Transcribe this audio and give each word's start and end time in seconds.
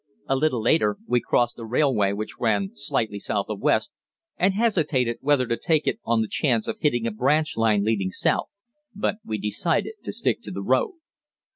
A 0.27 0.35
little 0.35 0.63
later 0.63 0.97
we 1.05 1.21
crossed 1.21 1.59
a 1.59 1.63
railway 1.63 2.11
which 2.11 2.39
ran 2.39 2.71
slightly 2.73 3.19
south 3.19 3.45
of 3.49 3.59
west, 3.59 3.91
and 4.35 4.55
hesitated 4.55 5.19
whether 5.21 5.45
to 5.45 5.55
take 5.55 5.85
it 5.85 5.99
on 6.03 6.21
the 6.23 6.27
chance 6.27 6.67
of 6.67 6.77
hitting 6.79 7.05
a 7.05 7.11
branch 7.11 7.55
line 7.55 7.83
leading 7.83 8.09
south, 8.09 8.47
but 8.95 9.17
we 9.23 9.37
decided 9.37 9.93
to 10.03 10.11
stick 10.11 10.41
to 10.41 10.49
the 10.51 10.63
road. 10.63 10.93